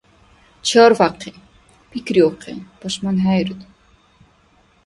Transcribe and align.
Чарвяхъи, 0.67 1.33
пикриухъен– 1.89 2.59
пашманхӏейруд 2.79 3.61